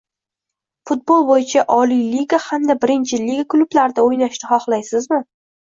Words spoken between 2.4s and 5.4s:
hamda birinchi liga klublarida o‘ynashni hoxlaysizmi?